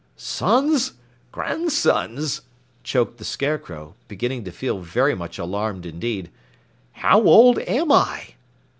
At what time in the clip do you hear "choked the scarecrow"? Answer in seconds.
2.81-3.93